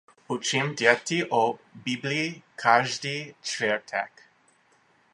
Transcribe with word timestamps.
Učím 0.27 0.75
děti 0.75 1.25
o 1.29 1.59
bibli 1.75 2.41
každý 2.55 3.35
čtvrtek. 3.41 4.23